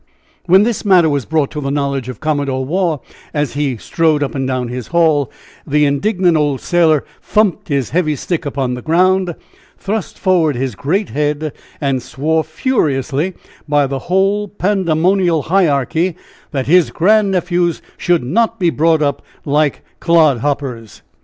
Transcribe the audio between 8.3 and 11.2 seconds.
upon the ground, thrust forward his great